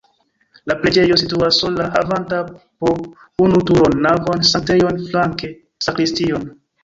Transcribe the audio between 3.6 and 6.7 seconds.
turon, navon, sanktejon, flanke sakristion.